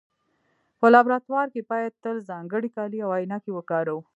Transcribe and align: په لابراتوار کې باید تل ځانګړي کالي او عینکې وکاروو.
په 0.79 0.87
لابراتوار 0.93 1.47
کې 1.53 1.61
باید 1.71 1.93
تل 2.03 2.17
ځانګړي 2.29 2.69
کالي 2.75 2.99
او 3.05 3.09
عینکې 3.17 3.51
وکاروو. 3.53 4.01